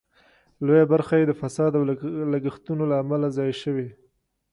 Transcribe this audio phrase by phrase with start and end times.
[0.65, 1.83] لویه برخه یې د فساد او
[2.33, 3.87] لګښتونو له امله ضایع شوې.